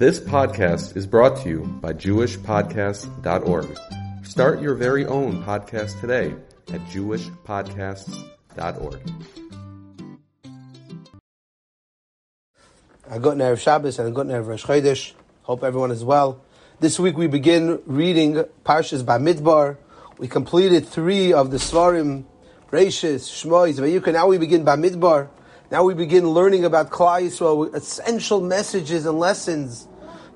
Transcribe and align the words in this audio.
This 0.00 0.18
podcast 0.18 0.96
is 0.96 1.06
brought 1.06 1.36
to 1.42 1.48
you 1.50 1.58
by 1.82 1.92
JewishPodcasts.org. 1.92 3.78
Start 4.24 4.62
your 4.62 4.74
very 4.74 5.04
own 5.04 5.44
podcast 5.44 6.00
today 6.00 6.34
at 6.72 6.80
JewishPodcasts.org. 6.86 9.00
I 13.10 13.18
got 13.18 13.36
Erev 13.36 13.58
Shabbos 13.58 13.98
and 13.98 14.08
I 14.08 14.10
got 14.10 14.24
Erev 14.24 14.46
Rosh 14.46 14.64
Chodesh. 14.64 15.12
Hope 15.42 15.62
everyone 15.62 15.90
is 15.90 16.02
well. 16.02 16.40
This 16.78 16.98
week 16.98 17.18
we 17.18 17.26
begin 17.26 17.82
reading 17.84 18.44
Parshas 18.64 19.02
Bamidbar. 19.02 19.76
We 20.16 20.28
completed 20.28 20.88
three 20.88 21.34
of 21.34 21.50
the 21.50 21.58
Svarim, 21.58 22.24
Reishis, 22.70 23.28
Shmois, 23.28 23.78
Vayikra. 23.78 24.14
Now 24.14 24.28
we 24.28 24.38
begin 24.38 24.64
Bamidbar. 24.64 25.28
Now 25.70 25.84
we 25.84 25.92
begin 25.92 26.30
learning 26.30 26.64
about 26.64 26.88
Klal 26.88 27.22
Yisrael, 27.22 27.74
essential 27.74 28.40
messages 28.40 29.04
and 29.04 29.18
lessons 29.18 29.88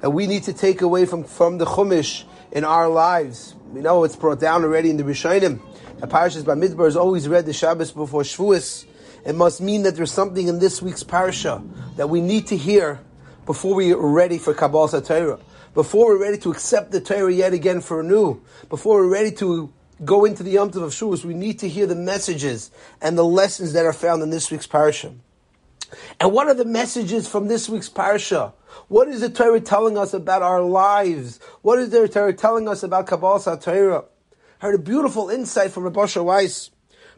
that 0.04 0.10
we 0.10 0.26
need 0.26 0.42
to 0.42 0.52
take 0.52 0.82
away 0.82 1.06
from, 1.06 1.24
from 1.24 1.56
the 1.56 1.64
Chumash 1.64 2.24
in 2.52 2.62
our 2.62 2.90
lives. 2.90 3.54
We 3.72 3.80
know 3.80 4.04
it's 4.04 4.16
brought 4.16 4.38
down 4.38 4.62
already 4.62 4.90
in 4.90 4.98
the 4.98 5.02
Rishonim. 5.02 5.62
The 5.98 6.06
Parashas 6.06 6.42
Bamidbar 6.42 6.88
is 6.88 6.94
always 6.94 7.26
read 7.26 7.46
the 7.46 7.54
Shabbos 7.54 7.90
before 7.90 8.20
Shavuos. 8.20 8.84
It 9.24 9.34
must 9.34 9.62
mean 9.62 9.82
that 9.84 9.96
there's 9.96 10.12
something 10.12 10.46
in 10.46 10.58
this 10.58 10.82
week's 10.82 11.02
Parsha 11.02 11.66
that 11.96 12.10
we 12.10 12.20
need 12.20 12.48
to 12.48 12.56
hear 12.58 13.00
before 13.46 13.76
we 13.76 13.94
are 13.94 14.06
ready 14.06 14.36
for 14.36 14.52
Kabbalah 14.52 15.00
Torah, 15.00 15.40
before 15.72 16.08
we're 16.08 16.20
ready 16.20 16.36
to 16.36 16.50
accept 16.50 16.90
the 16.90 17.00
Torah 17.00 17.32
yet 17.32 17.54
again 17.54 17.80
for 17.80 18.00
anew, 18.00 18.42
before 18.68 18.96
we're 18.96 19.10
ready 19.10 19.32
to 19.36 19.72
go 20.04 20.26
into 20.26 20.42
the 20.42 20.50
Yom 20.50 20.70
Tov 20.70 20.82
of 20.82 20.90
Shavuos, 20.90 21.24
we 21.24 21.32
need 21.32 21.60
to 21.60 21.68
hear 21.70 21.86
the 21.86 21.94
messages 21.94 22.70
and 23.00 23.16
the 23.16 23.24
lessons 23.24 23.72
that 23.72 23.86
are 23.86 23.94
found 23.94 24.22
in 24.22 24.28
this 24.28 24.50
week's 24.50 24.66
Parsha. 24.66 25.14
And 26.20 26.32
what 26.32 26.48
are 26.48 26.54
the 26.54 26.64
messages 26.64 27.28
from 27.28 27.48
this 27.48 27.68
week's 27.68 27.88
parsha? 27.88 28.52
What 28.88 29.08
is 29.08 29.20
the 29.20 29.30
Torah 29.30 29.60
telling 29.60 29.96
us 29.96 30.14
about 30.14 30.42
our 30.42 30.62
lives? 30.62 31.40
What 31.62 31.78
is 31.78 31.90
the 31.90 32.08
Torah 32.08 32.32
telling 32.32 32.68
us 32.68 32.82
about 32.82 33.06
Kabbalah 33.06 33.58
Torah? 33.60 34.04
I 34.60 34.66
heard 34.66 34.74
a 34.74 34.82
beautiful 34.82 35.30
insight 35.30 35.70
from 35.70 35.84
Rabbi 35.84 36.06
Weiss. 36.16 36.70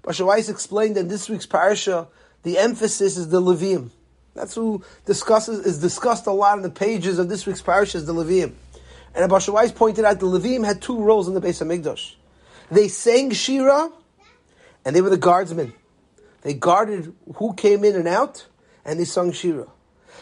Rabbi 0.04 0.22
Weiss 0.24 0.48
explained 0.48 0.96
in 0.96 1.08
this 1.08 1.28
week's 1.28 1.46
parsha, 1.46 2.08
the 2.42 2.58
emphasis 2.58 3.16
is 3.16 3.28
the 3.28 3.40
Levim. 3.40 3.90
That's 4.34 4.54
who 4.54 4.84
discusses 5.06 5.64
is 5.64 5.80
discussed 5.80 6.26
a 6.26 6.32
lot 6.32 6.58
in 6.58 6.62
the 6.62 6.70
pages 6.70 7.18
of 7.18 7.28
this 7.28 7.46
week's 7.46 7.62
parsha 7.62 7.96
is 7.96 8.06
the 8.06 8.14
Levim. 8.14 8.54
And 9.14 9.32
Rabbi 9.32 9.50
Weiss 9.50 9.72
pointed 9.72 10.04
out 10.04 10.20
the 10.20 10.26
Levim 10.26 10.64
had 10.64 10.82
two 10.82 11.00
roles 11.02 11.26
in 11.26 11.34
the 11.34 11.40
Beis 11.40 11.60
of 11.62 11.68
Hamikdash. 11.68 12.14
They 12.70 12.88
sang 12.88 13.30
Shira, 13.30 13.90
and 14.84 14.94
they 14.94 15.00
were 15.00 15.10
the 15.10 15.16
guardsmen. 15.16 15.72
They 16.42 16.54
guarded 16.54 17.14
who 17.36 17.54
came 17.54 17.82
in 17.84 17.96
and 17.96 18.06
out, 18.06 18.46
and 18.86 18.98
they 18.98 19.04
sung 19.04 19.32
Shira. 19.32 19.66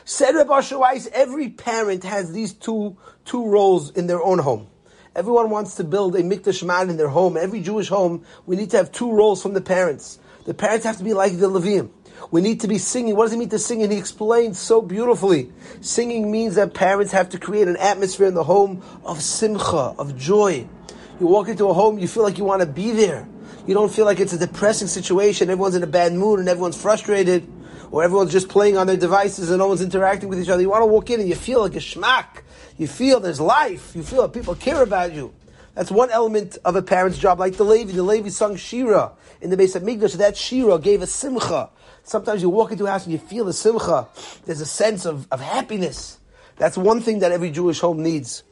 Said 0.04 0.34
Rabbi 0.34 0.60
Weiss, 0.72 1.08
every 1.12 1.50
parent 1.50 2.02
has 2.04 2.32
these 2.32 2.52
two, 2.52 2.96
two 3.24 3.46
roles 3.46 3.90
in 3.92 4.06
their 4.06 4.22
own 4.22 4.38
home. 4.38 4.66
Everyone 5.14 5.50
wants 5.50 5.76
to 5.76 5.84
build 5.84 6.16
a 6.16 6.22
mikdash 6.22 6.64
man 6.64 6.90
in 6.90 6.96
their 6.96 7.08
home. 7.08 7.36
Every 7.36 7.60
Jewish 7.60 7.88
home, 7.88 8.24
we 8.46 8.56
need 8.56 8.70
to 8.70 8.76
have 8.78 8.90
two 8.90 9.12
roles 9.12 9.40
from 9.40 9.54
the 9.54 9.60
parents. 9.60 10.18
The 10.44 10.54
parents 10.54 10.84
have 10.84 10.96
to 10.98 11.04
be 11.04 11.14
like 11.14 11.38
the 11.38 11.48
Levim. 11.48 11.90
We 12.30 12.40
need 12.40 12.60
to 12.60 12.68
be 12.68 12.78
singing. 12.78 13.16
What 13.16 13.24
does 13.24 13.34
it 13.34 13.38
mean 13.38 13.48
to 13.50 13.58
sing? 13.58 13.82
And 13.82 13.92
he 13.92 13.98
explained 13.98 14.56
so 14.56 14.82
beautifully. 14.82 15.52
Singing 15.80 16.30
means 16.30 16.56
that 16.56 16.74
parents 16.74 17.12
have 17.12 17.28
to 17.30 17.38
create 17.38 17.68
an 17.68 17.76
atmosphere 17.76 18.26
in 18.26 18.34
the 18.34 18.44
home 18.44 18.82
of 19.04 19.22
simcha, 19.22 19.94
of 19.98 20.16
joy. 20.16 20.66
You 21.20 21.26
walk 21.26 21.48
into 21.48 21.68
a 21.68 21.72
home, 21.74 21.98
you 21.98 22.08
feel 22.08 22.24
like 22.24 22.38
you 22.38 22.44
want 22.44 22.60
to 22.60 22.66
be 22.66 22.90
there. 22.90 23.28
You 23.66 23.74
don't 23.74 23.92
feel 23.92 24.04
like 24.04 24.20
it's 24.20 24.32
a 24.32 24.38
depressing 24.38 24.88
situation. 24.88 25.48
Everyone's 25.48 25.76
in 25.76 25.82
a 25.82 25.88
bad 25.88 26.12
mood 26.12 26.40
and 26.40 26.48
everyone's 26.48 26.80
frustrated 26.80 27.48
or 27.94 28.02
everyone's 28.02 28.32
just 28.32 28.48
playing 28.48 28.76
on 28.76 28.88
their 28.88 28.96
devices 28.96 29.50
and 29.50 29.60
no 29.60 29.68
one's 29.68 29.80
interacting 29.80 30.28
with 30.28 30.40
each 30.40 30.48
other. 30.48 30.60
You 30.60 30.68
want 30.68 30.82
to 30.82 30.86
walk 30.86 31.10
in 31.10 31.20
and 31.20 31.28
you 31.28 31.36
feel 31.36 31.60
like 31.60 31.76
a 31.76 31.78
schmack. 31.78 32.42
You 32.76 32.88
feel 32.88 33.20
there's 33.20 33.40
life. 33.40 33.94
You 33.94 34.02
feel 34.02 34.22
that 34.22 34.32
people 34.32 34.56
care 34.56 34.82
about 34.82 35.12
you. 35.12 35.32
That's 35.76 35.92
one 35.92 36.10
element 36.10 36.58
of 36.64 36.74
a 36.74 36.82
parent's 36.82 37.18
job, 37.18 37.38
like 37.38 37.56
the 37.56 37.62
Levi. 37.62 37.92
The 37.92 38.02
Levi 38.02 38.30
sung 38.30 38.56
Shira 38.56 39.12
in 39.40 39.50
the 39.50 39.56
Beis 39.56 39.80
Hamikdash. 39.80 40.14
That 40.14 40.36
Shira 40.36 40.80
gave 40.80 41.02
a 41.02 41.06
simcha. 41.06 41.70
Sometimes 42.02 42.42
you 42.42 42.50
walk 42.50 42.72
into 42.72 42.84
a 42.84 42.90
house 42.90 43.04
and 43.04 43.12
you 43.12 43.20
feel 43.20 43.44
the 43.44 43.52
simcha. 43.52 44.08
There's 44.44 44.60
a 44.60 44.66
sense 44.66 45.06
of, 45.06 45.28
of 45.30 45.40
happiness. 45.40 46.18
That's 46.56 46.76
one 46.76 47.00
thing 47.00 47.20
that 47.20 47.30
every 47.30 47.52
Jewish 47.52 47.78
home 47.78 48.02
needs. 48.02 48.42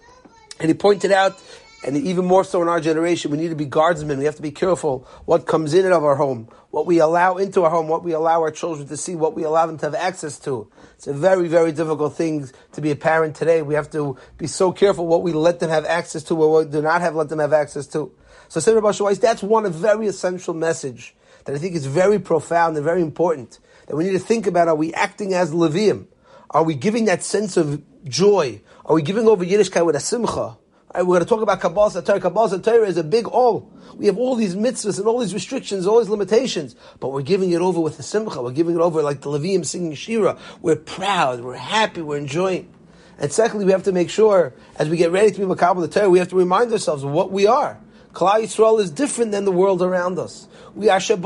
And 0.60 0.68
he 0.68 0.74
pointed 0.74 1.10
out 1.10 1.42
and 1.84 1.96
even 1.96 2.24
more 2.24 2.44
so 2.44 2.62
in 2.62 2.68
our 2.68 2.80
generation, 2.80 3.30
we 3.30 3.38
need 3.38 3.48
to 3.48 3.56
be 3.56 3.64
guardsmen. 3.64 4.18
We 4.18 4.24
have 4.24 4.36
to 4.36 4.42
be 4.42 4.52
careful 4.52 5.06
what 5.24 5.46
comes 5.46 5.74
in 5.74 5.84
and 5.84 5.92
of 5.92 6.04
our 6.04 6.14
home, 6.14 6.48
what 6.70 6.86
we 6.86 7.00
allow 7.00 7.36
into 7.36 7.64
our 7.64 7.70
home, 7.70 7.88
what 7.88 8.04
we 8.04 8.12
allow 8.12 8.40
our 8.40 8.52
children 8.52 8.86
to 8.86 8.96
see, 8.96 9.16
what 9.16 9.34
we 9.34 9.42
allow 9.42 9.66
them 9.66 9.78
to 9.78 9.86
have 9.86 9.94
access 9.96 10.38
to. 10.40 10.70
It's 10.94 11.08
a 11.08 11.12
very, 11.12 11.48
very 11.48 11.72
difficult 11.72 12.14
thing 12.14 12.48
to 12.72 12.80
be 12.80 12.92
a 12.92 12.96
parent 12.96 13.34
today. 13.34 13.62
We 13.62 13.74
have 13.74 13.90
to 13.90 14.16
be 14.38 14.46
so 14.46 14.70
careful 14.70 15.08
what 15.08 15.22
we 15.22 15.32
let 15.32 15.58
them 15.58 15.70
have 15.70 15.84
access 15.84 16.22
to, 16.24 16.36
what 16.36 16.66
we 16.66 16.70
do 16.70 16.82
not 16.82 17.00
have 17.00 17.16
let 17.16 17.28
them 17.28 17.40
have 17.40 17.52
access 17.52 17.88
to. 17.88 18.12
So, 18.48 18.60
Sefer 18.60 18.80
Bashuwais, 18.80 19.20
that's 19.20 19.42
one 19.42 19.70
very 19.72 20.06
essential 20.06 20.54
message 20.54 21.16
that 21.44 21.54
I 21.56 21.58
think 21.58 21.74
is 21.74 21.86
very 21.86 22.20
profound 22.20 22.76
and 22.76 22.84
very 22.84 23.02
important. 23.02 23.58
That 23.86 23.96
we 23.96 24.04
need 24.04 24.12
to 24.12 24.20
think 24.20 24.46
about: 24.46 24.68
Are 24.68 24.76
we 24.76 24.94
acting 24.94 25.34
as 25.34 25.52
Levium? 25.52 26.06
Are 26.50 26.62
we 26.62 26.74
giving 26.74 27.06
that 27.06 27.24
sense 27.24 27.56
of 27.56 27.82
joy? 28.04 28.60
Are 28.84 28.94
we 28.94 29.02
giving 29.02 29.26
over 29.26 29.44
Yiddishkeit 29.44 29.84
with 29.84 29.96
a 29.96 30.00
simcha? 30.00 30.58
Right, 30.94 31.06
we're 31.06 31.16
going 31.16 31.24
to 31.24 31.28
talk 31.28 31.40
about 31.40 31.60
Kabbalas 31.60 32.02
HaTorah. 32.02 32.20
Kabbalas 32.20 32.58
HaTorah 32.58 32.86
is 32.86 32.98
a 32.98 33.04
big 33.04 33.26
all. 33.26 33.70
We 33.96 34.06
have 34.06 34.18
all 34.18 34.34
these 34.34 34.54
mitzvahs 34.54 34.98
and 34.98 35.06
all 35.06 35.20
these 35.20 35.32
restrictions, 35.32 35.86
all 35.86 36.00
these 36.00 36.10
limitations, 36.10 36.76
but 37.00 37.12
we're 37.12 37.22
giving 37.22 37.50
it 37.50 37.62
over 37.62 37.80
with 37.80 37.96
the 37.96 38.02
simcha. 38.02 38.42
We're 38.42 38.52
giving 38.52 38.74
it 38.74 38.80
over 38.80 39.02
like 39.02 39.22
the 39.22 39.30
Levium 39.30 39.64
singing 39.64 39.94
Shira. 39.94 40.36
We're 40.60 40.76
proud, 40.76 41.40
we're 41.40 41.56
happy, 41.56 42.02
we're 42.02 42.18
enjoying. 42.18 42.70
And 43.18 43.32
secondly, 43.32 43.64
we 43.64 43.72
have 43.72 43.84
to 43.84 43.92
make 43.92 44.10
sure, 44.10 44.52
as 44.76 44.90
we 44.90 44.98
get 44.98 45.12
ready 45.12 45.30
to 45.30 45.38
be 45.38 45.46
Makabal 45.46 45.80
the 45.80 45.88
Torah, 45.88 46.10
we 46.10 46.18
have 46.18 46.28
to 46.28 46.36
remind 46.36 46.70
ourselves 46.72 47.04
of 47.04 47.10
what 47.10 47.30
we 47.30 47.46
are. 47.46 47.80
Klal 48.12 48.42
Yisrael 48.42 48.80
is 48.80 48.90
different 48.90 49.32
than 49.32 49.44
the 49.44 49.52
world 49.52 49.80
around 49.80 50.18
us. 50.18 50.46
We. 50.74 50.86
Hashem 50.86 51.22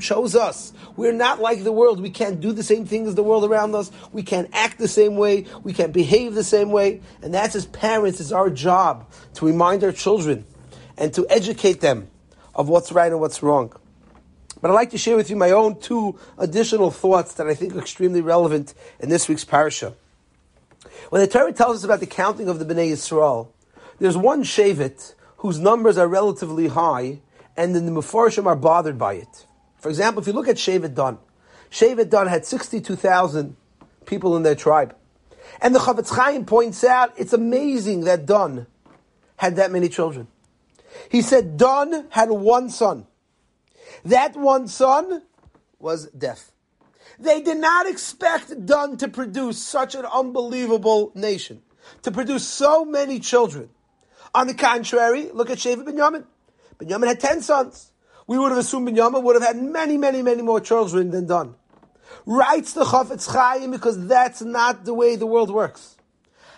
chose 0.00 0.36
us. 0.36 0.72
We're 0.96 1.12
not 1.12 1.40
like 1.40 1.64
the 1.64 1.72
world. 1.72 2.00
We 2.00 2.10
can't 2.10 2.40
do 2.40 2.52
the 2.52 2.62
same 2.62 2.86
thing 2.86 3.06
as 3.06 3.14
the 3.14 3.22
world 3.22 3.44
around 3.44 3.74
us. 3.74 3.90
We 4.12 4.22
can't 4.22 4.48
act 4.52 4.78
the 4.78 4.88
same 4.88 5.16
way. 5.16 5.46
We 5.62 5.72
can't 5.72 5.92
behave 5.92 6.34
the 6.34 6.44
same 6.44 6.70
way. 6.70 7.00
And 7.22 7.32
that's 7.32 7.54
as 7.54 7.66
parents, 7.66 8.20
it's 8.20 8.32
our 8.32 8.50
job 8.50 9.10
to 9.34 9.46
remind 9.46 9.84
our 9.84 9.92
children 9.92 10.44
and 10.96 11.12
to 11.14 11.26
educate 11.28 11.80
them 11.80 12.08
of 12.54 12.68
what's 12.68 12.92
right 12.92 13.10
and 13.10 13.20
what's 13.20 13.42
wrong. 13.42 13.72
But 14.60 14.70
I'd 14.70 14.74
like 14.74 14.90
to 14.90 14.98
share 14.98 15.16
with 15.16 15.30
you 15.30 15.36
my 15.36 15.52
own 15.52 15.78
two 15.78 16.18
additional 16.36 16.90
thoughts 16.90 17.34
that 17.34 17.46
I 17.46 17.54
think 17.54 17.74
are 17.74 17.78
extremely 17.78 18.20
relevant 18.20 18.74
in 18.98 19.08
this 19.08 19.28
week's 19.28 19.44
parasha. 19.44 19.94
When 21.10 21.22
the 21.22 21.28
Torah 21.28 21.52
tells 21.52 21.76
us 21.76 21.84
about 21.84 22.00
the 22.00 22.06
counting 22.06 22.48
of 22.48 22.58
the 22.58 22.64
Bnei 22.64 22.90
Yisrael, 22.90 23.48
there's 23.98 24.16
one 24.16 24.42
Shevet 24.42 25.14
whose 25.38 25.58
numbers 25.58 25.98
are 25.98 26.08
relatively 26.08 26.68
high, 26.68 27.20
and 27.56 27.74
the 27.74 27.80
Mefarshim 27.80 28.46
are 28.46 28.56
bothered 28.56 28.98
by 28.98 29.14
it. 29.14 29.46
For 29.78 29.88
example, 29.88 30.20
if 30.20 30.26
you 30.26 30.32
look 30.32 30.48
at 30.48 30.56
Shevet 30.56 30.94
Dan, 30.94 31.18
Shevet 31.70 32.10
Dan 32.10 32.26
had 32.26 32.44
62,000 32.44 33.56
people 34.06 34.36
in 34.36 34.42
their 34.42 34.54
tribe. 34.54 34.96
And 35.60 35.74
the 35.74 35.78
Chafetz 35.78 36.14
Chaim 36.14 36.44
points 36.44 36.84
out, 36.84 37.12
it's 37.16 37.32
amazing 37.32 38.02
that 38.02 38.26
Dan 38.26 38.66
had 39.36 39.56
that 39.56 39.70
many 39.70 39.88
children. 39.88 40.28
He 41.10 41.22
said 41.22 41.56
Dan 41.56 42.06
had 42.10 42.30
one 42.30 42.70
son. 42.70 43.06
That 44.04 44.36
one 44.36 44.68
son 44.68 45.22
was 45.78 46.08
deaf. 46.10 46.50
They 47.18 47.42
did 47.42 47.58
not 47.58 47.86
expect 47.86 48.66
Dan 48.66 48.96
to 48.98 49.08
produce 49.08 49.58
such 49.62 49.94
an 49.94 50.04
unbelievable 50.04 51.12
nation, 51.14 51.62
to 52.02 52.10
produce 52.10 52.46
so 52.46 52.84
many 52.84 53.18
children. 53.18 53.70
On 54.34 54.46
the 54.46 54.54
contrary, 54.54 55.30
look 55.32 55.50
at 55.50 55.58
Shevet 55.58 55.84
Binyamin. 55.84 56.24
Binyamin 56.78 57.06
had 57.06 57.20
ten 57.20 57.42
sons. 57.42 57.92
We 58.26 58.38
would 58.38 58.50
have 58.50 58.58
assumed 58.58 58.88
Binyamin 58.88 59.22
would 59.22 59.36
have 59.36 59.44
had 59.44 59.62
many, 59.62 59.96
many, 59.96 60.22
many 60.22 60.42
more 60.42 60.60
children 60.60 61.10
than 61.10 61.26
Dan. 61.26 61.54
Writes 62.26 62.74
the 62.74 62.84
Chafetz 62.84 63.26
Chaim 63.32 63.70
because 63.70 64.06
that's 64.06 64.42
not 64.42 64.84
the 64.84 64.94
way 64.94 65.16
the 65.16 65.26
world 65.26 65.50
works. 65.50 65.96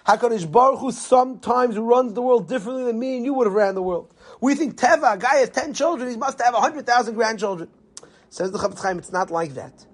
Hakadosh 0.06 0.50
Baruch 0.50 0.80
Hu 0.80 0.90
sometimes 0.90 1.78
runs 1.78 2.14
the 2.14 2.22
world 2.22 2.48
differently 2.48 2.84
than 2.84 2.98
me 2.98 3.16
and 3.16 3.24
you 3.24 3.34
would 3.34 3.46
have 3.46 3.54
ran 3.54 3.74
the 3.74 3.82
world. 3.82 4.12
We 4.40 4.54
think 4.54 4.76
Teva, 4.76 5.14
a 5.14 5.18
guy 5.18 5.36
has 5.36 5.50
ten 5.50 5.74
children, 5.74 6.10
he 6.10 6.16
must 6.16 6.40
have 6.40 6.54
hundred 6.54 6.86
thousand 6.86 7.14
grandchildren. 7.14 7.68
Says 8.30 8.50
the 8.50 8.58
Chafetz 8.58 8.82
Chaim, 8.82 8.98
it's 8.98 9.12
not 9.12 9.30
like 9.30 9.54
that. 9.54 9.86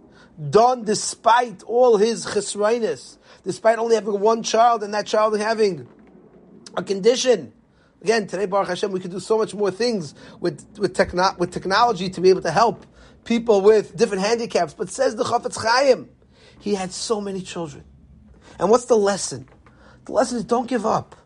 Dan, 0.51 0.85
despite 0.85 1.63
all 1.65 1.97
his 1.97 2.27
chesroinus, 2.27 3.17
despite 3.43 3.79
only 3.79 3.95
having 3.95 4.21
one 4.21 4.43
child 4.43 4.83
and 4.83 4.93
that 4.95 5.07
child 5.07 5.39
having 5.39 5.89
a 6.77 6.83
condition, 6.83 7.53
Again, 8.03 8.27
today, 8.27 8.47
Baruch 8.47 8.69
Hashem, 8.69 8.93
we 8.93 9.01
can 9.01 9.11
do 9.11 9.21
so 9.21 9.39
much 9.39 9.55
more 9.55 9.71
things 9.71 10.15
with, 10.41 10.67
with, 10.79 10.95
techno- 10.95 11.35
with 11.39 11.53
technology 11.53 12.11
to 12.11 12.21
be 12.21 12.31
able 12.31 12.43
to 12.43 12.51
help 12.51 12.87
people 13.25 13.61
with 13.61 13.97
different 13.97 14.23
handicaps. 14.23 14.75
But 14.75 14.91
says 14.91 15.17
the 15.17 15.25
Chafetz 15.25 15.57
Chaim, 15.63 16.09
he 16.61 16.75
had 16.75 16.93
so 16.93 17.21
many 17.21 17.43
children. 17.43 17.85
And 18.59 18.71
what's 18.71 18.87
the 18.87 18.97
lesson? 18.97 19.49
The 20.05 20.13
lesson 20.13 20.39
is 20.39 20.45
don't 20.45 20.69
give 20.69 20.87
up. 20.87 21.17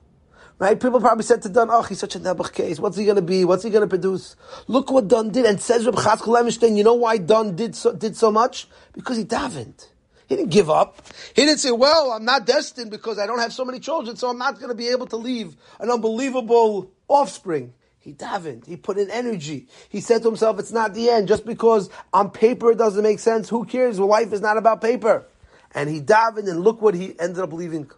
Right? 0.58 0.78
People 0.78 1.00
probably 1.00 1.24
said 1.24 1.40
to 1.42 1.48
Dan, 1.48 1.68
oh, 1.70 1.82
he's 1.82 1.98
such 1.98 2.16
a 2.16 2.20
nebuch 2.20 2.52
case. 2.52 2.78
What's 2.78 2.96
he 2.98 3.04
going 3.04 3.16
to 3.16 3.22
be? 3.22 3.46
What's 3.46 3.64
he 3.64 3.70
going 3.70 3.80
to 3.80 3.88
produce? 3.88 4.36
Look 4.66 4.90
what 4.90 5.08
Dan 5.08 5.30
did. 5.30 5.46
And 5.46 5.58
says 5.58 5.86
Reb 5.86 5.94
Chatzkel 5.94 6.76
you 6.76 6.84
know 6.84 6.94
why 6.94 7.16
Dan 7.16 7.56
did 7.56 7.74
so, 7.74 7.94
did 7.94 8.14
so 8.14 8.30
much? 8.30 8.68
Because 8.92 9.16
he 9.16 9.24
davened. 9.24 9.86
He 10.30 10.36
didn't 10.36 10.52
give 10.52 10.70
up. 10.70 11.04
He 11.34 11.44
didn't 11.44 11.58
say, 11.58 11.72
well, 11.72 12.12
I'm 12.12 12.24
not 12.24 12.46
destined 12.46 12.92
because 12.92 13.18
I 13.18 13.26
don't 13.26 13.40
have 13.40 13.52
so 13.52 13.64
many 13.64 13.80
children, 13.80 14.14
so 14.14 14.28
I'm 14.28 14.38
not 14.38 14.60
going 14.60 14.68
to 14.68 14.76
be 14.76 14.86
able 14.86 15.06
to 15.08 15.16
leave 15.16 15.56
an 15.80 15.90
unbelievable 15.90 16.92
offspring. 17.08 17.74
He 17.98 18.12
davened. 18.12 18.64
He 18.64 18.76
put 18.76 18.96
in 18.96 19.10
energy. 19.10 19.66
He 19.88 20.00
said 20.00 20.22
to 20.22 20.28
himself, 20.28 20.60
it's 20.60 20.70
not 20.70 20.94
the 20.94 21.10
end. 21.10 21.26
Just 21.26 21.44
because 21.44 21.90
on 22.12 22.30
paper 22.30 22.70
it 22.70 22.78
doesn't 22.78 23.02
make 23.02 23.18
sense, 23.18 23.48
who 23.48 23.64
cares? 23.64 23.98
Life 23.98 24.32
is 24.32 24.40
not 24.40 24.56
about 24.56 24.80
paper. 24.80 25.26
And 25.74 25.90
he 25.90 26.00
davened 26.00 26.48
and 26.48 26.60
look 26.60 26.80
what 26.80 26.94
he 26.94 27.18
ended 27.18 27.40
up 27.40 27.52
leaving. 27.52 27.90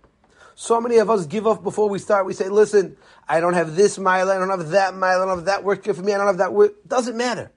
So 0.54 0.80
many 0.80 0.96
of 0.96 1.10
us 1.10 1.26
give 1.26 1.46
up 1.46 1.62
before 1.62 1.90
we 1.90 1.98
start. 1.98 2.24
We 2.24 2.32
say, 2.32 2.48
listen, 2.48 2.96
I 3.28 3.40
don't 3.40 3.52
have 3.52 3.76
this 3.76 3.98
mile, 3.98 4.30
I 4.30 4.38
don't 4.38 4.48
have 4.48 4.70
that 4.70 4.94
mile, 4.94 5.20
I 5.20 5.26
don't 5.26 5.36
have 5.36 5.44
that 5.44 5.64
work 5.64 5.84
for 5.84 6.02
me, 6.02 6.14
I 6.14 6.16
don't 6.16 6.28
have 6.28 6.38
that 6.38 6.54
work. 6.54 6.72
Doesn't 6.88 7.16
matter. 7.18 7.52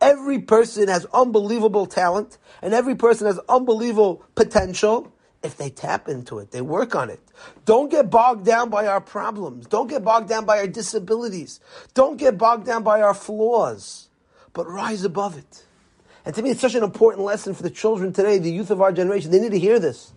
Every 0.00 0.38
person 0.38 0.88
has 0.88 1.06
unbelievable 1.12 1.86
talent, 1.86 2.38
and 2.62 2.72
every 2.72 2.94
person 2.94 3.26
has 3.26 3.38
unbelievable 3.48 4.24
potential 4.34 5.12
if 5.42 5.56
they 5.56 5.70
tap 5.70 6.08
into 6.08 6.38
it, 6.38 6.50
they 6.50 6.60
work 6.60 6.94
on 6.94 7.08
it. 7.08 7.20
Don't 7.64 7.90
get 7.90 8.10
bogged 8.10 8.44
down 8.44 8.68
by 8.68 8.86
our 8.86 9.00
problems. 9.00 9.66
Don't 9.66 9.88
get 9.88 10.04
bogged 10.04 10.28
down 10.28 10.44
by 10.44 10.58
our 10.58 10.66
disabilities. 10.66 11.60
Don't 11.94 12.18
get 12.18 12.36
bogged 12.36 12.66
down 12.66 12.82
by 12.82 13.00
our 13.00 13.14
flaws, 13.14 14.10
but 14.52 14.68
rise 14.68 15.02
above 15.02 15.38
it. 15.38 15.64
And 16.26 16.34
to 16.34 16.42
me, 16.42 16.50
it's 16.50 16.60
such 16.60 16.74
an 16.74 16.84
important 16.84 17.24
lesson 17.24 17.54
for 17.54 17.62
the 17.62 17.70
children 17.70 18.12
today, 18.12 18.38
the 18.38 18.52
youth 18.52 18.70
of 18.70 18.82
our 18.82 18.92
generation. 18.92 19.30
They 19.30 19.40
need 19.40 19.52
to 19.52 19.58
hear 19.58 19.78
this. 19.78 20.12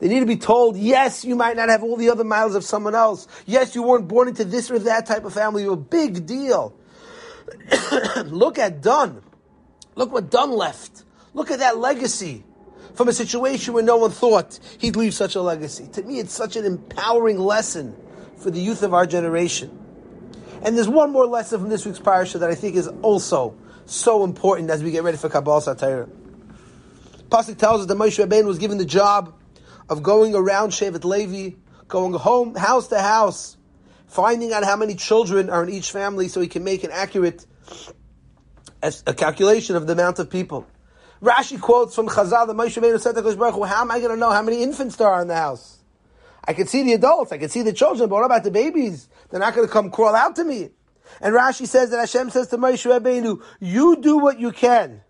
They 0.00 0.08
need 0.08 0.20
to 0.20 0.26
be 0.26 0.36
told, 0.36 0.76
yes, 0.76 1.24
you 1.24 1.36
might 1.36 1.56
not 1.56 1.68
have 1.68 1.84
all 1.84 1.96
the 1.96 2.10
other 2.10 2.24
miles 2.24 2.56
of 2.56 2.64
someone 2.64 2.96
else. 2.96 3.28
Yes, 3.46 3.76
you 3.76 3.84
weren't 3.84 4.08
born 4.08 4.26
into 4.26 4.44
this 4.44 4.68
or 4.72 4.80
that 4.80 5.06
type 5.06 5.24
of 5.24 5.32
family. 5.32 5.62
You're 5.62 5.74
a 5.74 5.76
big 5.76 6.26
deal. 6.26 6.74
Look 8.26 8.58
at 8.58 8.80
Dan. 8.80 9.22
Look 9.94 10.12
what 10.12 10.30
Dan 10.30 10.50
left. 10.50 11.04
Look 11.32 11.50
at 11.50 11.58
that 11.60 11.78
legacy 11.78 12.44
from 12.94 13.08
a 13.08 13.12
situation 13.12 13.74
where 13.74 13.82
no 13.82 13.96
one 13.96 14.10
thought 14.10 14.58
he'd 14.78 14.96
leave 14.96 15.14
such 15.14 15.34
a 15.34 15.40
legacy. 15.40 15.88
To 15.92 16.02
me, 16.02 16.18
it's 16.18 16.32
such 16.32 16.56
an 16.56 16.64
empowering 16.64 17.38
lesson 17.38 17.96
for 18.36 18.50
the 18.50 18.60
youth 18.60 18.82
of 18.82 18.94
our 18.94 19.06
generation. 19.06 19.78
And 20.62 20.76
there's 20.76 20.88
one 20.88 21.12
more 21.12 21.26
lesson 21.26 21.60
from 21.60 21.68
this 21.68 21.84
week's 21.84 21.98
parasha 21.98 22.38
that 22.38 22.50
I 22.50 22.54
think 22.54 22.76
is 22.76 22.88
also 23.02 23.56
so 23.86 24.24
important 24.24 24.70
as 24.70 24.82
we 24.82 24.90
get 24.90 25.02
ready 25.02 25.18
for 25.18 25.28
Kabbalas 25.28 25.66
HaTorah. 25.74 26.08
Pasuk 27.28 27.58
tells 27.58 27.82
us 27.82 27.86
that 27.86 27.98
Moshe 27.98 28.24
Rabbeinu 28.24 28.46
was 28.46 28.58
given 28.58 28.78
the 28.78 28.84
job 28.84 29.34
of 29.88 30.02
going 30.02 30.34
around 30.34 30.70
Shevet 30.70 31.04
Levi, 31.04 31.56
going 31.88 32.14
home, 32.14 32.54
house 32.54 32.88
to 32.88 33.00
house, 33.00 33.56
finding 34.14 34.52
out 34.52 34.62
how 34.62 34.76
many 34.76 34.94
children 34.94 35.50
are 35.50 35.64
in 35.64 35.68
each 35.68 35.90
family 35.90 36.28
so 36.28 36.40
he 36.40 36.46
can 36.46 36.62
make 36.62 36.84
an 36.84 36.90
accurate 36.92 37.44
a 38.80 39.12
calculation 39.12 39.74
of 39.74 39.88
the 39.88 39.92
amount 39.92 40.20
of 40.20 40.30
people. 40.30 40.66
Rashi 41.20 41.60
quotes 41.60 41.96
from 41.96 42.06
Chazal 42.06 42.46
that 42.46 42.54
Moshe 42.54 42.80
Rabbeinu 42.80 43.00
said 43.00 43.16
to 43.16 43.22
Baruch 43.22 43.66
how 43.66 43.80
am 43.80 43.90
I 43.90 43.98
going 43.98 44.12
to 44.12 44.16
know 44.16 44.30
how 44.30 44.42
many 44.42 44.62
infants 44.62 44.94
there 44.96 45.08
are 45.08 45.20
in 45.20 45.26
the 45.26 45.34
house? 45.34 45.78
I 46.44 46.52
can 46.52 46.68
see 46.68 46.84
the 46.84 46.92
adults, 46.92 47.32
I 47.32 47.38
can 47.38 47.48
see 47.48 47.62
the 47.62 47.72
children, 47.72 48.08
but 48.08 48.14
what 48.14 48.24
about 48.24 48.44
the 48.44 48.52
babies? 48.52 49.08
They're 49.30 49.40
not 49.40 49.52
going 49.52 49.66
to 49.66 49.72
come 49.72 49.90
crawl 49.90 50.14
out 50.14 50.36
to 50.36 50.44
me. 50.44 50.70
And 51.20 51.34
Rashi 51.34 51.66
says 51.66 51.90
that 51.90 51.98
Hashem 51.98 52.30
says 52.30 52.46
to 52.48 52.56
Moshe 52.56 52.88
Rabbeinu, 52.88 53.42
you 53.58 53.96
do 53.96 54.18
what 54.18 54.38
you 54.38 54.52
can. 54.52 55.00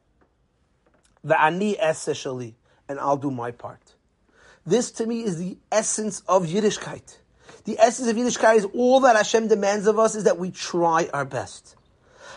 Va'ani 1.27 1.79
eseshali, 1.79 2.55
and 2.89 2.99
I'll 2.99 3.19
do 3.19 3.31
my 3.31 3.51
part. 3.51 3.97
This 4.65 4.91
to 4.93 5.06
me 5.06 5.25
is 5.25 5.39
the 5.39 5.59
essence 5.71 6.23
of 6.27 6.47
Yiddishkeit. 6.47 7.19
The 7.65 7.79
essence 7.79 8.09
of 8.09 8.17
Yiddishkeit 8.17 8.57
is 8.57 8.67
all 8.75 9.01
that 9.01 9.17
Hashem 9.17 9.49
demands 9.49 9.87
of 9.87 9.99
us 9.99 10.15
is 10.15 10.25
that 10.25 10.39
we 10.39 10.51
try 10.51 11.09
our 11.13 11.25
best. 11.25 11.77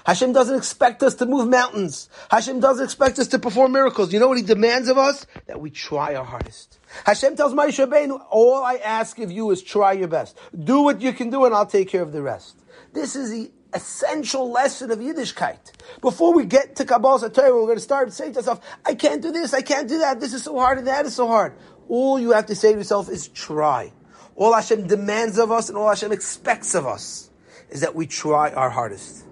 Hashem 0.06 0.32
doesn't 0.32 0.56
expect 0.56 1.04
us 1.04 1.16
to 1.16 1.26
move 1.26 1.50
mountains. 1.50 2.08
Hashem 2.32 2.62
doesn't 2.62 2.86
expect 2.86 3.20
us 3.20 3.28
to 3.28 3.40
perform 3.40 3.74
miracles. 3.74 4.14
You 4.14 4.22
know 4.22 4.30
what 4.30 4.38
He 4.38 4.44
demands 4.44 4.88
of 4.88 4.98
us? 4.98 5.28
That 5.48 5.60
we 5.60 5.70
try 5.70 6.16
our 6.16 6.24
hardest. 6.24 6.80
Hashem 7.06 7.36
tells 7.36 7.54
Moshe 7.54 7.86
Rabbeinu, 7.86 8.26
all 8.30 8.64
I 8.64 8.76
ask 8.76 9.20
of 9.20 9.30
you 9.32 9.52
is 9.52 9.62
try 9.62 9.92
your 9.92 10.08
best. 10.08 10.40
Do 10.58 10.82
what 10.82 11.02
you 11.02 11.12
can 11.12 11.30
do 11.30 11.44
and 11.44 11.54
I'll 11.54 11.66
take 11.66 11.90
care 11.90 12.02
of 12.02 12.14
the 12.14 12.22
rest. 12.22 12.58
This 12.94 13.18
is 13.18 13.32
the 13.32 13.52
essential 13.74 14.50
lesson 14.50 14.92
of 14.92 15.00
Yiddishkeit. 15.00 15.74
Before 16.00 16.34
we 16.34 16.46
get 16.46 16.78
to 16.78 16.86
Kabbalah 16.86 17.30
Torah, 17.30 17.54
we're 17.54 17.64
going 17.64 17.76
to 17.76 17.82
start 17.82 18.14
saying 18.14 18.32
to 18.34 18.40
ourselves, 18.40 18.62
I 18.86 18.96
can't 18.96 19.22
do 19.22 19.34
this, 19.34 19.54
I 19.54 19.62
can't 19.62 19.90
do 19.90 20.00
that, 20.00 20.22
this 20.22 20.34
is 20.34 20.44
so 20.44 20.58
hard 20.58 20.78
and 20.78 20.88
that 20.88 21.06
is 21.06 21.16
so 21.16 21.28
hard. 21.28 21.54
All 21.90 22.18
you 22.18 22.32
have 22.32 22.46
to 22.46 22.56
say 22.56 22.72
to 22.72 22.78
yourself 22.78 23.10
is 23.10 23.28
try. 23.28 23.92
All 24.38 24.54
Hashem 24.54 24.86
demands 24.86 25.40
of 25.40 25.52
us 25.52 25.68
and 25.68 25.78
all 25.78 25.90
Hashem 25.90 26.12
expects 26.12 26.76
of 26.76 26.86
us 26.86 27.32
is 27.72 27.82
that 27.82 27.96
we 27.96 28.06
try 28.06 28.52
our 28.52 28.70
hardest. 28.70 29.26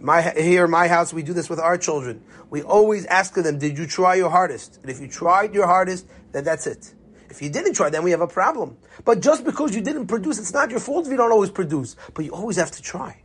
My, 0.00 0.20
here 0.20 0.64
in 0.64 0.70
my 0.70 0.88
house, 0.88 1.14
we 1.14 1.22
do 1.22 1.32
this 1.32 1.48
with 1.48 1.60
our 1.60 1.78
children. 1.78 2.22
We 2.50 2.62
always 2.62 3.06
ask 3.06 3.34
them, 3.34 3.58
did 3.58 3.78
you 3.78 3.86
try 3.86 4.16
your 4.16 4.28
hardest? 4.28 4.80
And 4.82 4.90
if 4.90 5.00
you 5.00 5.06
tried 5.06 5.54
your 5.54 5.66
hardest, 5.66 6.06
then 6.32 6.42
that's 6.42 6.66
it. 6.66 6.92
If 7.30 7.40
you 7.40 7.48
didn't 7.48 7.74
try, 7.74 7.88
then 7.88 8.02
we 8.02 8.10
have 8.10 8.20
a 8.20 8.26
problem. 8.26 8.76
But 9.04 9.20
just 9.20 9.44
because 9.44 9.74
you 9.74 9.80
didn't 9.80 10.08
produce, 10.08 10.40
it's 10.40 10.52
not 10.52 10.70
your 10.70 10.80
fault 10.80 11.06
if 11.06 11.12
you 11.12 11.16
don't 11.16 11.32
always 11.32 11.50
produce. 11.50 11.94
But 12.12 12.24
you 12.24 12.32
always 12.32 12.56
have 12.56 12.72
to 12.72 12.82
try. 12.82 13.22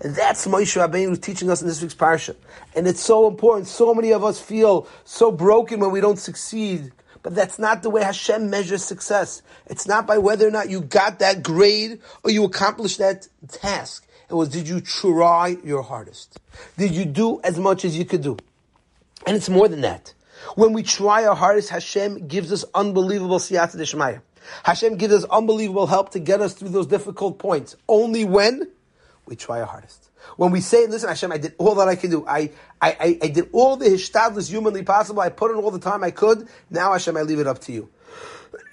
And 0.00 0.14
that's 0.14 0.46
Moshe 0.46 0.80
Rabbeinu 0.80 1.20
teaching 1.20 1.50
us 1.50 1.62
in 1.62 1.66
this 1.66 1.82
week's 1.82 1.94
parsha. 1.94 2.36
And 2.76 2.86
it's 2.86 3.00
so 3.00 3.26
important. 3.26 3.66
So 3.66 3.92
many 3.92 4.12
of 4.12 4.22
us 4.22 4.40
feel 4.40 4.86
so 5.04 5.32
broken 5.32 5.80
when 5.80 5.90
we 5.90 6.00
don't 6.00 6.18
succeed. 6.18 6.92
But 7.22 7.34
that's 7.34 7.58
not 7.58 7.82
the 7.82 7.90
way 7.90 8.02
Hashem 8.02 8.48
measures 8.50 8.84
success. 8.84 9.42
It's 9.66 9.86
not 9.86 10.06
by 10.06 10.18
whether 10.18 10.46
or 10.46 10.50
not 10.50 10.70
you 10.70 10.80
got 10.80 11.18
that 11.18 11.42
grade 11.42 12.00
or 12.22 12.30
you 12.30 12.44
accomplished 12.44 12.98
that 12.98 13.28
task. 13.48 14.06
It 14.30 14.34
was, 14.34 14.50
did 14.50 14.68
you 14.68 14.80
try 14.80 15.56
your 15.64 15.82
hardest? 15.82 16.38
Did 16.76 16.92
you 16.92 17.04
do 17.04 17.40
as 17.42 17.58
much 17.58 17.84
as 17.84 17.96
you 17.96 18.04
could 18.04 18.22
do? 18.22 18.36
And 19.26 19.36
it's 19.36 19.48
more 19.48 19.68
than 19.68 19.80
that. 19.80 20.12
When 20.54 20.72
we 20.72 20.82
try 20.82 21.24
our 21.24 21.34
hardest, 21.34 21.70
Hashem 21.70 22.28
gives 22.28 22.52
us 22.52 22.64
unbelievable 22.74 23.38
siyata 23.38 23.76
deshmaya. 23.76 24.20
Hashem 24.62 24.96
gives 24.96 25.12
us 25.12 25.24
unbelievable 25.24 25.86
help 25.86 26.10
to 26.10 26.18
get 26.18 26.40
us 26.40 26.54
through 26.54 26.70
those 26.70 26.86
difficult 26.86 27.38
points. 27.38 27.76
Only 27.88 28.24
when 28.24 28.68
we 29.28 29.36
try 29.36 29.60
our 29.60 29.66
hardest. 29.66 30.10
When 30.36 30.50
we 30.50 30.60
say, 30.60 30.86
listen, 30.86 31.08
Hashem, 31.08 31.32
I 31.32 31.38
did 31.38 31.54
all 31.58 31.74
that 31.76 31.88
I 31.88 31.96
can 31.96 32.10
do. 32.10 32.26
I, 32.26 32.50
I, 32.80 32.90
I, 32.90 33.18
I 33.22 33.28
did 33.28 33.48
all 33.52 33.76
the 33.76 33.86
hishtadlus 33.86 34.48
humanly 34.48 34.82
possible. 34.82 35.20
I 35.20 35.28
put 35.28 35.50
in 35.50 35.56
all 35.56 35.70
the 35.70 35.78
time 35.78 36.02
I 36.02 36.10
could. 36.10 36.48
Now, 36.70 36.92
Hashem, 36.92 37.16
I 37.16 37.22
leave 37.22 37.38
it 37.38 37.46
up 37.46 37.60
to 37.60 37.72
you. 37.72 37.88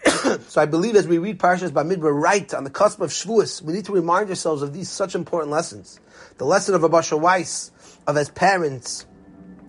so 0.48 0.62
I 0.62 0.66
believe 0.66 0.96
as 0.96 1.08
we 1.08 1.18
read 1.18 1.40
Parshas 1.40 1.70
Bamidbar 1.70 2.14
right 2.14 2.54
on 2.54 2.64
the 2.64 2.70
cusp 2.70 3.02
of 3.02 3.10
Shavuos, 3.12 3.62
we 3.62 3.74
need 3.74 3.86
to 3.86 3.92
remind 3.92 4.30
ourselves 4.30 4.62
of 4.62 4.74
these 4.74 4.90
such 4.90 5.16
important 5.16 5.52
lessons. 5.52 6.00
The 6.38 6.46
lesson 6.46 6.76
of 6.76 6.82
Abasha 6.82 7.20
Weiss, 7.20 7.72
of 8.08 8.18
as 8.18 8.30
parents, 8.30 9.06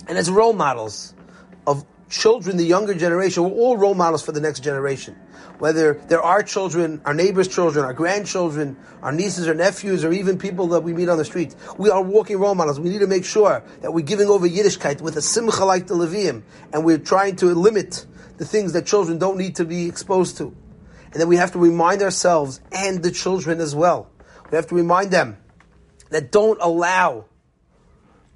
and 0.09 0.17
as 0.17 0.31
role 0.31 0.53
models 0.53 1.15
of 1.67 1.85
children, 2.09 2.57
the 2.57 2.65
younger 2.65 2.95
generation, 2.95 3.43
we're 3.45 3.51
all 3.51 3.77
role 3.77 3.95
models 3.95 4.25
for 4.25 4.33
the 4.33 4.41
next 4.41 4.61
generation. 4.61 5.17
Whether 5.59 5.95
they're 5.95 6.23
our 6.23 6.43
children, 6.43 7.01
our 7.05 7.15
neighbors' 7.15 7.49
children, 7.49 7.85
our 7.85 7.95
grandchildren, 7.95 8.77
our 9.03 9.13
nieces 9.13 9.49
or 9.49 9.55
nephews, 9.55 10.05
or 10.05 10.13
even 10.13 10.39
people 10.39 10.69
that 10.69 10.81
we 10.81 10.93
meet 10.93 11.09
on 11.09 11.17
the 11.17 11.25
street, 11.25 11.55
we 11.79 11.89
are 11.89 12.03
walking 12.03 12.39
role 12.39 12.55
models. 12.55 12.79
We 12.79 12.91
need 12.91 12.99
to 12.99 13.07
make 13.07 13.25
sure 13.25 13.63
that 13.81 13.93
we're 13.93 14.05
giving 14.05 14.29
over 14.29 14.47
Yiddishkeit 14.47 15.01
with 15.01 15.17
a 15.17 15.23
simcha 15.23 15.65
like 15.65 15.87
the 15.87 15.95
Levium, 15.95 16.43
and 16.73 16.85
we're 16.85 16.99
trying 16.99 17.37
to 17.37 17.47
limit 17.55 18.05
the 18.37 18.45
things 18.45 18.75
that 18.75 18.85
children 18.85 19.19
don't 19.19 19.39
need 19.39 19.57
to 19.57 19.65
be 19.65 19.89
exposed 19.89 20.37
to. 20.39 20.55
And 21.13 21.21
then 21.21 21.29
we 21.29 21.37
have 21.37 21.53
to 21.53 21.59
remind 21.59 22.03
ourselves 22.03 22.61
and 22.71 23.03
the 23.03 23.11
children 23.11 23.61
as 23.61 23.75
well. 23.75 24.11
We 24.51 24.57
have 24.57 24.67
to 24.67 24.75
remind 24.75 25.11
them 25.11 25.39
that 26.11 26.31
don't 26.31 26.59
allow, 26.61 27.25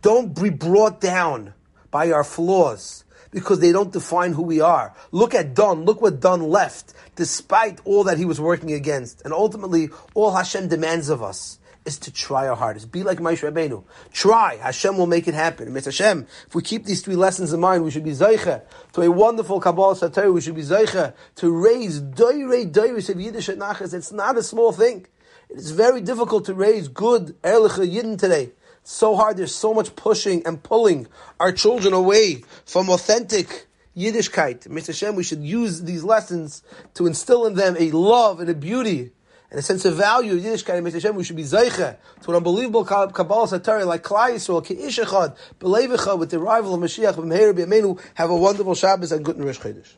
don't 0.00 0.40
be 0.40 0.48
brought 0.48 1.00
down 1.00 1.52
by 1.90 2.12
our 2.12 2.24
flaws 2.24 3.04
because 3.30 3.60
they 3.60 3.72
don't 3.72 3.92
define 3.92 4.32
who 4.32 4.42
we 4.42 4.60
are. 4.60 4.94
Look 5.12 5.34
at 5.34 5.54
Dan. 5.54 5.84
Look 5.84 6.00
what 6.00 6.20
Dan 6.20 6.42
left, 6.42 6.94
despite 7.16 7.80
all 7.84 8.04
that 8.04 8.18
he 8.18 8.24
was 8.24 8.40
working 8.40 8.72
against. 8.72 9.22
And 9.22 9.32
ultimately, 9.32 9.90
all 10.14 10.32
Hashem 10.32 10.68
demands 10.68 11.08
of 11.08 11.22
us 11.22 11.58
is 11.84 11.98
to 11.98 12.12
try 12.12 12.46
our 12.46 12.56
hardest. 12.56 12.92
Be 12.92 13.02
like 13.02 13.18
Moshe 13.18 13.48
Rabbeinu. 13.48 13.84
Try. 14.12 14.56
Hashem 14.56 14.96
will 14.96 15.06
make 15.06 15.26
it 15.28 15.34
happen. 15.34 15.68
And 15.68 15.84
Hashem, 15.84 16.26
if 16.46 16.54
we 16.54 16.62
keep 16.62 16.84
these 16.84 17.02
three 17.02 17.16
lessons 17.16 17.52
in 17.52 17.60
mind, 17.60 17.84
we 17.84 17.90
should 17.90 18.04
be 18.04 18.10
Zeicha 18.10 18.62
to 18.92 19.02
a 19.02 19.10
wonderful 19.10 19.60
Kabbalas 19.60 20.08
HaTorah. 20.08 20.34
We 20.34 20.40
should 20.40 20.54
be 20.54 20.62
Zeicha 20.62 21.14
to 21.36 21.50
raise 21.50 22.00
Doire 22.00 22.70
Doiris 22.70 23.08
of 23.08 23.20
Yiddish 23.20 23.48
at 23.48 23.58
Nachas. 23.58 23.94
It's 23.94 24.12
not 24.12 24.36
a 24.36 24.42
small 24.42 24.72
thing. 24.72 25.06
It 25.48 25.56
is 25.56 25.70
very 25.70 26.00
difficult 26.00 26.44
to 26.46 26.54
raise 26.54 26.88
good 26.88 27.40
Erlicha 27.42 27.90
Yidden 27.90 28.18
today. 28.18 28.52
So 28.82 29.16
hard. 29.16 29.36
There's 29.36 29.54
so 29.54 29.74
much 29.74 29.94
pushing 29.96 30.44
and 30.46 30.62
pulling 30.62 31.06
our 31.38 31.52
children 31.52 31.94
away 31.94 32.44
from 32.64 32.88
authentic 32.88 33.66
Yiddishkeit. 33.96 34.68
Mr. 34.68 34.88
Hashem, 34.88 35.16
we 35.16 35.22
should 35.22 35.42
use 35.42 35.82
these 35.82 36.04
lessons 36.04 36.62
to 36.94 37.06
instill 37.06 37.46
in 37.46 37.54
them 37.54 37.76
a 37.78 37.90
love 37.90 38.40
and 38.40 38.48
a 38.48 38.54
beauty 38.54 39.12
and 39.50 39.58
a 39.58 39.62
sense 39.62 39.84
of 39.84 39.96
value 39.96 40.34
of 40.34 40.40
Yiddishkeit 40.40 40.78
and 40.78 40.92
Hashem, 40.92 41.16
we 41.16 41.24
should 41.24 41.36
be 41.36 41.42
zeicha 41.42 41.96
to 42.22 42.30
an 42.30 42.36
unbelievable 42.36 42.84
Kabbalas 42.84 43.58
HaTorah 43.58 43.84
like 43.84 44.04
Klal 44.04 44.30
Yisrael, 44.30 44.64
Ki'ishachad, 44.64 45.36
Belevicha, 45.58 46.16
with 46.16 46.30
the 46.30 46.38
arrival 46.38 46.74
of 46.74 46.80
Mashiach, 46.80 47.14
B'meher 47.14 47.52
B'yamenu, 47.52 48.00
have 48.14 48.30
a 48.30 48.36
wonderful 48.36 48.76
Shabbos 48.76 49.10
and 49.10 49.24
good 49.24 49.42
Rosh 49.42 49.58
Chodesh. 49.58 49.94